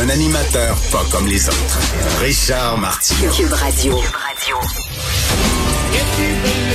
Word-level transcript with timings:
Un 0.00 0.08
animateur 0.08 0.76
pas 0.90 1.04
comme 1.10 1.26
les 1.26 1.48
autres. 1.48 1.78
Richard 2.20 2.78
Martineau. 2.78 3.30
Cube 3.30 3.52
Radio. 3.52 3.98
You 5.92 6.71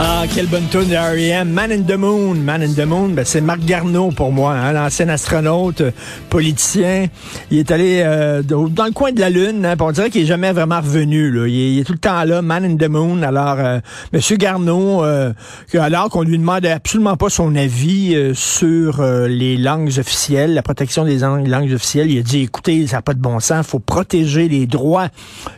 Ah, 0.00 0.26
quelle 0.32 0.46
bonne 0.46 0.68
tune 0.70 0.86
de 0.86 0.94
R.E.M. 0.94 1.50
Man 1.50 1.72
in 1.72 1.82
the 1.82 1.96
Moon. 1.98 2.34
Man 2.36 2.62
in 2.62 2.72
the 2.72 2.86
Moon, 2.86 3.08
ben, 3.08 3.24
c'est 3.24 3.40
Marc 3.40 3.64
Garneau 3.64 4.12
pour 4.12 4.30
moi, 4.30 4.52
hein, 4.54 4.72
l'ancien 4.72 5.08
astronaute, 5.08 5.80
euh, 5.80 5.90
politicien. 6.30 7.06
Il 7.50 7.58
est 7.58 7.72
allé 7.72 8.02
euh, 8.04 8.42
dans 8.44 8.84
le 8.84 8.92
coin 8.92 9.10
de 9.10 9.18
la 9.18 9.28
Lune. 9.28 9.66
Hein, 9.66 9.74
on 9.80 9.90
dirait 9.90 10.10
qu'il 10.10 10.22
est 10.22 10.26
jamais 10.26 10.52
vraiment 10.52 10.80
revenu. 10.80 11.32
Là. 11.32 11.48
Il, 11.48 11.80
est, 11.80 11.82
tout 11.82 11.94
le 11.94 11.98
temps 11.98 12.22
là, 12.22 12.42
Man 12.42 12.64
in 12.64 12.76
the 12.76 12.88
Moon. 12.88 13.22
Alors, 13.22 13.56
euh, 13.58 13.80
Monsieur 14.12 14.36
Garneau, 14.36 15.02
euh, 15.02 15.32
alors 15.74 16.10
qu'on 16.10 16.22
lui 16.22 16.38
demandait 16.38 16.70
absolument 16.70 17.16
pas 17.16 17.28
son 17.28 17.56
avis 17.56 18.14
euh, 18.14 18.34
sur 18.34 19.02
les 19.02 19.56
langues 19.56 19.92
officielles, 19.98 20.54
la 20.54 20.62
protection 20.62 21.06
des 21.06 21.18
lang- 21.18 21.44
langues 21.44 21.72
officielles, 21.72 22.08
il 22.12 22.20
a 22.20 22.22
dit, 22.22 22.42
écoutez, 22.42 22.86
ça 22.86 22.98
n'a 22.98 23.02
pas 23.02 23.14
de 23.14 23.20
bon 23.20 23.40
sens, 23.40 23.66
faut 23.66 23.80
protéger 23.80 24.48
les 24.48 24.66
droits 24.68 25.08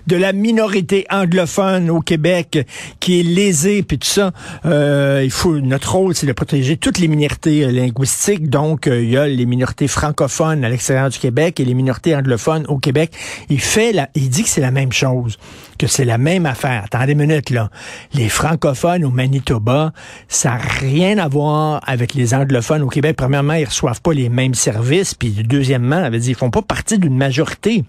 de 0.06 0.16
la 0.16 0.32
minorité 0.32 1.04
anglophone 1.10 1.90
au 1.90 2.00
Québec 2.00 2.66
qui 3.00 3.20
est 3.20 3.22
lésée, 3.22 3.82
puis 3.82 3.98
tout 3.98 4.08
ça. 4.08 4.29
Euh, 4.64 5.22
il 5.24 5.30
faut 5.30 5.58
notre 5.60 5.92
rôle, 5.92 6.14
c'est 6.14 6.26
de 6.26 6.32
protéger 6.32 6.76
toutes 6.76 6.98
les 6.98 7.08
minorités 7.08 7.64
euh, 7.64 7.70
linguistiques. 7.70 8.48
Donc, 8.48 8.86
euh, 8.86 9.02
il 9.02 9.10
y 9.10 9.16
a 9.16 9.26
les 9.26 9.46
minorités 9.46 9.88
francophones 9.88 10.64
à 10.64 10.68
l'extérieur 10.68 11.08
du 11.08 11.18
Québec 11.18 11.60
et 11.60 11.64
les 11.64 11.74
minorités 11.74 12.14
anglophones 12.14 12.64
au 12.68 12.78
Québec. 12.78 13.12
Il 13.48 13.60
fait, 13.60 13.92
la, 13.92 14.08
il 14.14 14.28
dit 14.28 14.42
que 14.42 14.48
c'est 14.48 14.60
la 14.60 14.70
même 14.70 14.92
chose, 14.92 15.38
que 15.78 15.86
c'est 15.86 16.04
la 16.04 16.18
même 16.18 16.46
affaire. 16.46 16.84
Attendez 16.84 17.12
une 17.12 17.18
minute 17.18 17.50
là. 17.50 17.70
Les 18.14 18.28
francophones 18.28 19.04
au 19.04 19.10
Manitoba, 19.10 19.92
ça 20.28 20.50
n'a 20.50 20.56
rien 20.56 21.18
à 21.18 21.28
voir 21.28 21.80
avec 21.86 22.14
les 22.14 22.34
anglophones 22.34 22.82
au 22.82 22.88
Québec. 22.88 23.16
Premièrement, 23.16 23.54
ils 23.54 23.64
reçoivent 23.64 24.00
pas 24.00 24.12
les 24.12 24.28
mêmes 24.28 24.54
services, 24.54 25.14
puis 25.14 25.30
deuxièmement, 25.30 26.04
elle 26.04 26.18
dire, 26.18 26.30
ils 26.30 26.34
font 26.34 26.50
pas 26.50 26.62
partie 26.62 26.98
d'une 26.98 27.16
majorité. 27.16 27.84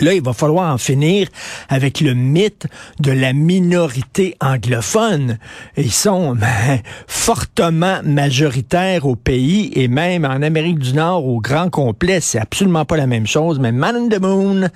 Là, 0.00 0.14
il 0.14 0.22
va 0.22 0.32
falloir 0.32 0.72
en 0.72 0.78
finir 0.78 1.28
avec 1.68 2.00
le 2.00 2.14
mythe 2.14 2.66
de 3.00 3.12
la 3.12 3.32
minorité 3.34 4.34
anglophone. 4.40 5.38
Ils 5.76 5.92
sont 5.92 6.34
ben, 6.36 6.80
fortement 7.06 8.00
majoritaires 8.02 9.04
au 9.04 9.16
pays 9.16 9.70
et 9.74 9.88
même 9.88 10.24
en 10.24 10.40
Amérique 10.42 10.78
du 10.78 10.94
Nord 10.94 11.26
au 11.26 11.40
grand 11.40 11.68
complet. 11.68 12.20
C'est 12.20 12.38
absolument 12.38 12.86
pas 12.86 12.96
la 12.96 13.06
même 13.06 13.26
chose. 13.26 13.58
Mais 13.58 13.72
Man 13.72 13.96
in 13.96 14.08
the 14.08 14.20
Moon, 14.20 14.68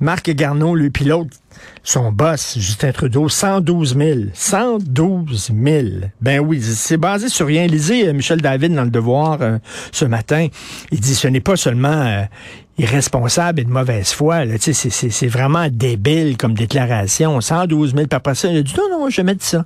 Marc 0.00 0.30
Garneau, 0.30 0.74
lui, 0.74 0.90
puis 0.90 1.04
l'autre, 1.04 1.36
son 1.82 2.10
boss, 2.12 2.56
Justin 2.58 2.92
Trudeau, 2.92 3.28
112 3.28 3.96
000. 3.96 4.18
112 4.32 5.52
000. 5.64 5.86
Ben 6.20 6.40
oui, 6.40 6.60
c'est 6.62 6.96
basé 6.96 7.28
sur 7.28 7.46
rien. 7.46 7.66
Lisez 7.66 8.08
euh, 8.08 8.12
Michel 8.12 8.40
David 8.40 8.74
dans 8.74 8.84
Le 8.84 8.90
Devoir 8.90 9.38
euh, 9.42 9.58
ce 9.92 10.04
matin. 10.04 10.48
Il 10.90 11.00
dit, 11.00 11.14
ce 11.14 11.28
n'est 11.28 11.40
pas 11.40 11.56
seulement 11.56 11.88
euh, 11.88 12.22
irresponsable 12.78 13.60
et 13.60 13.64
de 13.64 13.70
mauvaise 13.70 14.12
foi. 14.12 14.44
là. 14.44 14.54
C'est 14.58 14.72
c'est- 14.72 14.90
c'est 15.10 15.26
vraiment 15.28 15.68
débile 15.70 16.36
comme 16.36 16.54
déclaration. 16.54 17.40
112 17.40 17.94
000. 17.94 18.06
Puis 18.06 18.16
après 18.16 18.34
ça, 18.34 18.48
il 18.48 18.56
a 18.58 18.62
dit, 18.62 18.74
non, 18.76 18.98
non, 18.98 19.08
j'ai 19.08 19.16
jamais 19.16 19.34
dit 19.34 19.44
ça. 19.44 19.64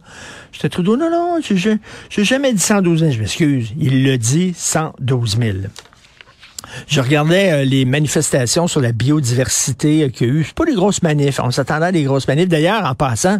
Justin 0.52 0.68
Trudeau, 0.68 0.96
non, 0.96 1.10
non, 1.10 1.38
j'ai 1.42 1.56
j'ai 2.10 2.24
jamais 2.24 2.52
dit 2.52 2.60
112 2.60 3.00
000. 3.00 3.12
Je 3.12 3.18
m'excuse. 3.20 3.72
Il 3.78 4.04
le 4.04 4.18
dit 4.18 4.52
112 4.56 5.38
000. 5.38 5.56
Je 6.86 7.00
regardais 7.00 7.52
euh, 7.52 7.64
les 7.64 7.84
manifestations 7.84 8.66
sur 8.66 8.80
la 8.80 8.92
biodiversité 8.92 10.04
euh, 10.04 10.08
qu'il 10.08 10.26
y 10.26 10.30
a 10.30 10.34
eu. 10.34 10.44
C'est 10.44 10.54
pas 10.54 10.64
des 10.64 10.74
grosses 10.74 11.02
manifs. 11.02 11.40
On 11.42 11.50
s'attendait 11.50 11.86
à 11.86 11.92
des 11.92 12.02
grosses 12.02 12.28
manifs. 12.28 12.48
D'ailleurs, 12.48 12.84
en 12.84 12.94
passant, 12.94 13.38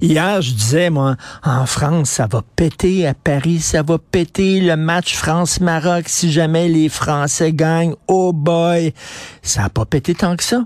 hier, 0.00 0.40
je 0.40 0.52
disais, 0.52 0.90
moi, 0.90 1.16
en 1.44 1.66
France, 1.66 2.10
ça 2.10 2.26
va 2.26 2.42
péter. 2.56 3.06
À 3.06 3.14
Paris, 3.14 3.60
ça 3.60 3.82
va 3.82 3.98
péter. 3.98 4.60
Le 4.60 4.76
match 4.76 5.14
France-Maroc, 5.16 6.04
si 6.06 6.32
jamais 6.32 6.68
les 6.68 6.88
Français 6.88 7.52
gagnent, 7.52 7.94
oh 8.08 8.32
boy, 8.32 8.94
ça 9.42 9.64
a 9.64 9.68
pas 9.68 9.84
pété 9.84 10.14
tant 10.14 10.36
que 10.36 10.44
ça. 10.44 10.62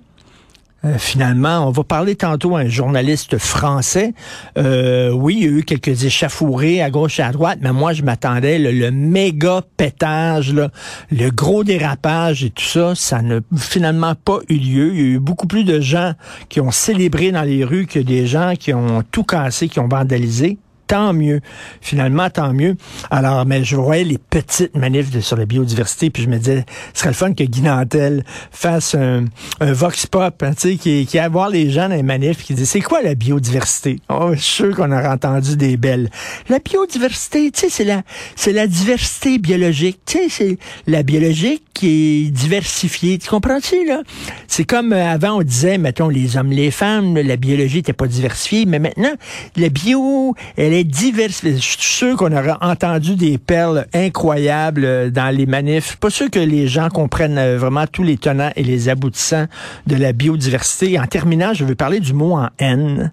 Euh, 0.84 0.98
finalement, 0.98 1.66
on 1.66 1.70
va 1.70 1.84
parler 1.84 2.16
tantôt 2.16 2.54
à 2.54 2.60
un 2.60 2.68
journaliste 2.68 3.38
français. 3.38 4.12
Euh, 4.58 5.10
oui, 5.10 5.36
il 5.38 5.42
y 5.42 5.46
a 5.46 5.50
eu 5.50 5.64
quelques 5.64 6.04
échafourées 6.04 6.82
à 6.82 6.90
gauche 6.90 7.18
et 7.18 7.22
à 7.22 7.32
droite, 7.32 7.58
mais 7.62 7.72
moi, 7.72 7.92
je 7.92 8.02
m'attendais, 8.02 8.58
le, 8.58 8.72
le 8.72 8.90
méga 8.90 9.62
pétage, 9.76 10.52
le 10.52 11.30
gros 11.30 11.64
dérapage 11.64 12.44
et 12.44 12.50
tout 12.50 12.64
ça, 12.64 12.94
ça 12.94 13.22
n'a 13.22 13.40
finalement 13.56 14.14
pas 14.14 14.38
eu 14.48 14.56
lieu. 14.56 14.94
Il 14.94 15.00
y 15.00 15.02
a 15.02 15.06
eu 15.14 15.18
beaucoup 15.18 15.46
plus 15.46 15.64
de 15.64 15.80
gens 15.80 16.12
qui 16.48 16.60
ont 16.60 16.70
célébré 16.70 17.32
dans 17.32 17.42
les 17.42 17.64
rues 17.64 17.86
que 17.86 17.98
des 17.98 18.26
gens 18.26 18.54
qui 18.58 18.74
ont 18.74 19.02
tout 19.10 19.24
cassé, 19.24 19.68
qui 19.68 19.80
ont 19.80 19.88
vandalisé 19.88 20.58
tant 20.86 21.12
mieux. 21.12 21.40
Finalement, 21.80 22.30
tant 22.30 22.52
mieux. 22.52 22.76
Alors, 23.10 23.46
mais 23.46 23.64
je 23.64 23.76
voyais 23.76 24.04
les 24.04 24.18
petites 24.18 24.76
manifs 24.76 25.18
sur 25.20 25.36
la 25.36 25.46
biodiversité, 25.46 26.10
puis 26.10 26.22
je 26.22 26.28
me 26.28 26.38
disais, 26.38 26.64
ce 26.94 27.00
serait 27.00 27.10
le 27.10 27.14
fun 27.14 27.32
que 27.32 27.44
Guy 27.44 27.62
Nantel 27.62 28.24
fasse 28.50 28.94
un, 28.94 29.24
vox 29.60 30.06
pop, 30.06 30.42
hein, 30.42 30.52
tu 30.54 30.72
sais, 30.72 30.76
qui, 30.76 31.06
qui 31.06 31.18
aille 31.18 31.30
voir 31.30 31.48
les 31.48 31.70
gens 31.70 31.88
dans 31.88 31.94
les 31.94 32.02
manifs, 32.02 32.42
qui 32.42 32.54
disent, 32.54 32.70
c'est 32.70 32.80
quoi 32.80 33.02
la 33.02 33.14
biodiversité? 33.14 33.98
Oh, 34.08 34.30
je 34.32 34.40
suis 34.40 34.52
sûr 34.52 34.76
qu'on 34.76 34.92
aura 34.92 35.12
entendu 35.12 35.56
des 35.56 35.76
belles. 35.76 36.10
La 36.48 36.58
biodiversité, 36.58 37.50
tu 37.50 37.60
sais, 37.60 37.68
c'est 37.70 37.84
la, 37.84 38.02
c'est 38.34 38.52
la 38.52 38.66
diversité 38.66 39.38
biologique. 39.38 40.00
Tu 40.06 40.18
sais, 40.18 40.28
c'est 40.28 40.58
la 40.86 41.02
biologique 41.02 41.62
qui 41.74 42.26
est 42.26 42.30
diversifiée. 42.30 43.18
Tu 43.18 43.28
comprends-tu, 43.28 43.86
là? 43.86 44.02
C'est 44.48 44.64
comme 44.64 44.92
euh, 44.92 45.10
avant, 45.10 45.38
on 45.38 45.42
disait, 45.42 45.78
mettons, 45.78 46.08
les 46.08 46.36
hommes, 46.36 46.50
les 46.50 46.70
femmes, 46.70 47.18
la 47.18 47.36
biologie 47.36 47.76
n'était 47.76 47.92
pas 47.92 48.06
diversifiée, 48.06 48.64
mais 48.66 48.78
maintenant, 48.78 49.12
la 49.56 49.68
bio, 49.68 50.34
elle 50.56 50.72
est 50.72 50.75
Je 50.84 51.58
suis 51.60 51.76
sûr 51.78 52.16
qu'on 52.16 52.36
aura 52.36 52.58
entendu 52.60 53.14
des 53.14 53.38
perles 53.38 53.86
incroyables 53.94 54.84
euh, 54.84 55.10
dans 55.10 55.34
les 55.34 55.46
manifs. 55.46 55.92
Je 55.92 55.96
pas 55.96 56.10
sûr 56.10 56.30
que 56.30 56.38
les 56.38 56.68
gens 56.68 56.88
comprennent 56.88 57.38
euh, 57.38 57.56
vraiment 57.58 57.86
tous 57.86 58.02
les 58.02 58.16
tenants 58.16 58.50
et 58.56 58.62
les 58.62 58.88
aboutissants 58.88 59.46
de 59.86 59.96
la 59.96 60.12
biodiversité. 60.12 60.98
En 60.98 61.06
terminant, 61.06 61.54
je 61.54 61.64
veux 61.64 61.74
parler 61.74 62.00
du 62.00 62.12
mot 62.12 62.36
en 62.36 62.48
N. 62.58 63.10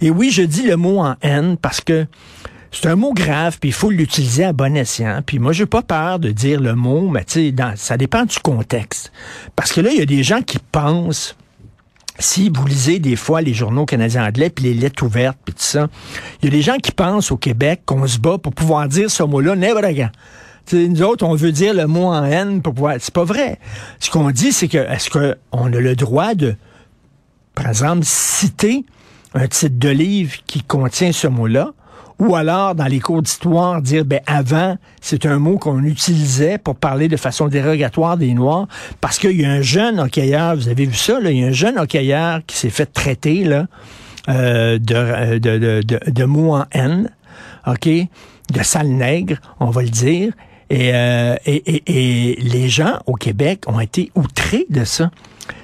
Et 0.00 0.10
oui, 0.10 0.30
je 0.30 0.42
dis 0.42 0.62
le 0.62 0.76
mot 0.76 1.00
en 1.00 1.14
N 1.22 1.56
parce 1.56 1.80
que 1.80 2.06
c'est 2.70 2.88
un 2.88 2.96
mot 2.96 3.14
grave, 3.14 3.58
puis 3.60 3.70
il 3.70 3.74
faut 3.74 3.90
l'utiliser 3.90 4.44
à 4.44 4.52
bon 4.52 4.76
escient. 4.76 5.22
Puis 5.24 5.38
moi, 5.38 5.52
j'ai 5.52 5.66
pas 5.66 5.82
peur 5.82 6.18
de 6.18 6.30
dire 6.30 6.60
le 6.60 6.74
mot, 6.74 7.08
mais 7.08 7.24
tu 7.24 7.50
sais, 7.50 7.54
ça 7.76 7.96
dépend 7.96 8.24
du 8.24 8.38
contexte. 8.38 9.12
Parce 9.56 9.72
que 9.72 9.80
là, 9.80 9.90
il 9.90 9.98
y 9.98 10.02
a 10.02 10.06
des 10.06 10.22
gens 10.22 10.42
qui 10.42 10.58
pensent, 10.72 11.36
si 12.18 12.50
vous 12.50 12.66
lisez 12.66 12.98
des 12.98 13.16
fois 13.16 13.40
les 13.40 13.54
journaux 13.54 13.86
canadiens 13.86 14.26
anglais, 14.26 14.50
puis 14.50 14.64
les 14.64 14.74
lettres 14.74 15.04
ouvertes, 15.04 15.38
puis 15.44 15.54
tout 15.54 15.62
ça, 15.62 15.88
il 16.42 16.46
y 16.46 16.48
a 16.48 16.50
des 16.50 16.62
gens 16.62 16.76
qui 16.76 16.92
pensent 16.92 17.30
au 17.30 17.36
Québec 17.36 17.82
qu'on 17.86 18.06
se 18.06 18.18
bat 18.18 18.38
pour 18.38 18.52
pouvoir 18.52 18.88
dire 18.88 19.10
ce 19.10 19.22
mot-là 19.22 19.54
n'importe 19.54 19.96
quand. 19.96 20.10
Tu 20.66 20.76
sais, 20.76 20.88
nous 20.88 21.02
autres, 21.02 21.24
on 21.24 21.34
veut 21.34 21.52
dire 21.52 21.72
le 21.72 21.86
mot 21.86 22.06
en 22.06 22.24
haine 22.24 22.60
pour 22.60 22.74
pouvoir... 22.74 22.96
C'est 22.98 23.14
pas 23.14 23.24
vrai. 23.24 23.58
Ce 24.00 24.10
qu'on 24.10 24.30
dit, 24.30 24.52
c'est 24.52 24.68
que 24.68 24.78
est-ce 24.78 25.08
qu'on 25.10 25.72
a 25.72 25.80
le 25.80 25.96
droit 25.96 26.34
de, 26.34 26.56
par 27.54 27.68
exemple, 27.68 28.02
citer 28.04 28.84
un 29.34 29.46
titre 29.46 29.78
de 29.78 29.88
livre 29.88 30.36
qui 30.46 30.62
contient 30.62 31.12
ce 31.12 31.26
mot-là, 31.26 31.72
ou 32.18 32.34
alors 32.34 32.74
dans 32.74 32.86
les 32.86 33.00
cours 33.00 33.22
d'histoire 33.22 33.80
dire 33.80 34.04
ben 34.04 34.20
avant 34.26 34.76
c'est 35.00 35.24
un 35.26 35.38
mot 35.38 35.58
qu'on 35.58 35.82
utilisait 35.84 36.58
pour 36.58 36.74
parler 36.76 37.08
de 37.08 37.16
façon 37.16 37.48
dérogatoire 37.48 38.16
des 38.16 38.34
noirs. 38.34 38.66
Parce 39.00 39.18
qu'il 39.18 39.40
y 39.40 39.44
a 39.44 39.50
un 39.50 39.62
jeune 39.62 40.00
hockeyeur 40.00 40.56
vous 40.56 40.68
avez 40.68 40.86
vu 40.86 40.94
ça 40.96 41.20
là 41.20 41.30
il 41.30 41.38
y 41.38 41.44
a 41.44 41.48
un 41.48 41.52
jeune 41.52 41.78
hockeyeur 41.78 42.40
qui 42.46 42.56
s'est 42.56 42.70
fait 42.70 42.86
traiter 42.86 43.44
là 43.44 43.66
euh, 44.28 44.78
de, 44.78 45.38
de, 45.38 45.58
de, 45.58 45.82
de, 45.82 46.10
de 46.10 46.24
mots 46.24 46.54
en 46.56 46.64
haine 46.72 47.10
ok 47.66 47.88
de 47.88 48.62
sale 48.62 48.88
nègre 48.88 49.36
on 49.60 49.70
va 49.70 49.82
le 49.82 49.90
dire. 49.90 50.32
Et, 50.70 50.90
euh, 50.92 51.34
et, 51.46 51.56
et, 51.76 52.32
et 52.32 52.40
les 52.42 52.68
gens 52.68 52.98
au 53.06 53.14
Québec 53.14 53.62
ont 53.68 53.80
été 53.80 54.12
outrés 54.14 54.66
de 54.68 54.84
ça 54.84 55.10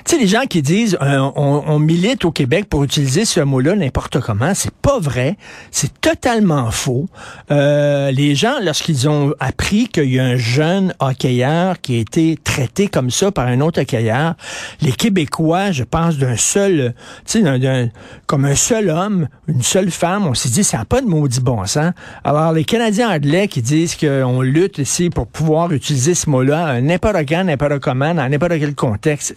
Tu 0.05 0.17
sais, 0.17 0.21
les 0.21 0.27
gens 0.27 0.43
qui 0.49 0.61
disent 0.61 0.99
euh, 1.01 1.19
on, 1.37 1.65
on 1.67 1.79
milite 1.79 2.25
au 2.25 2.31
Québec 2.31 2.67
pour 2.69 2.85
utiliser 2.85 3.25
ce 3.25 3.41
mot-là 3.41 3.75
n'importe 3.75 4.21
comment, 4.21 4.53
c'est 4.55 4.75
pas 4.75 4.99
vrai. 4.99 5.37
C'est 5.71 6.01
totalement 6.01 6.71
faux. 6.71 7.09
Euh, 7.51 8.11
les 8.11 8.35
gens, 8.35 8.55
lorsqu'ils 8.63 9.09
ont 9.09 9.33
appris 9.41 9.89
qu'il 9.89 10.13
y 10.13 10.19
a 10.19 10.25
un 10.25 10.37
jeune 10.37 10.95
hockeyeur 11.01 11.81
qui 11.81 11.97
a 11.97 12.01
été 12.01 12.39
traité 12.43 12.89
comme 12.89 13.11
ça 13.11 13.31
par 13.31 13.47
un 13.47 13.61
autre 13.61 13.81
hockeyeur, 13.81 14.35
les 14.81 14.93
Québécois, 14.93 15.73
je 15.73 15.85
pense, 15.85 16.19
d'un 16.19 16.37
seul, 16.37 16.95
tu 17.27 17.43
sais, 17.43 17.91
comme 18.27 18.45
un 18.45 18.55
seul 18.55 18.91
homme, 18.91 19.29
une 19.49 19.63
seule 19.63 19.91
femme, 19.91 20.27
on 20.27 20.35
s'est 20.35 20.51
dit, 20.51 20.65
ça 20.65 20.79
n'a 20.79 20.85
pas 20.85 21.01
de 21.01 21.07
maudit 21.07 21.41
bon 21.41 21.65
sens. 21.67 21.93
Alors, 22.25 22.53
les 22.53 22.65
Canadiens 22.65 23.11
anglais 23.11 23.49
qui 23.49 23.63
disent 23.63 23.97
qu'on 23.97 24.43
lutte 24.43 24.79
ici 24.79 25.11
pour 25.11 25.27
pouvoir 25.27 25.73
utiliser 25.73 26.15
ce 26.15 26.29
mot-là, 26.29 26.81
n'importe 26.81 27.29
quand, 27.29 27.45
n'importe 27.45 27.79
comment, 27.79 28.15
dans 28.15 28.29
n'importe 28.29 28.59
quel 28.59 28.75
contexte, 28.75 29.35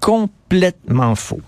complètement 0.00 1.14
faux. 1.14 1.40